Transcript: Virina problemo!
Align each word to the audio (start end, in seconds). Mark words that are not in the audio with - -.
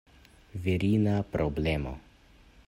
Virina 0.63 1.13
problemo! 1.37 1.95